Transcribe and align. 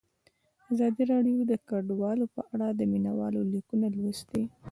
ازادي 0.71 1.03
راډیو 1.11 1.47
د 1.51 1.53
کډوال 1.69 2.19
په 2.35 2.41
اړه 2.53 2.67
د 2.73 2.81
مینه 2.91 3.11
والو 3.19 3.41
لیکونه 3.53 3.87
لوستي. 3.97 4.43